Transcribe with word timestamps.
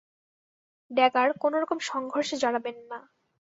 Dagger, 0.91 1.29
কোনোরকম 1.43 1.77
সংঘর্ষে 1.89 2.35
জড়াবেন 2.37 2.77
না। 2.91 2.99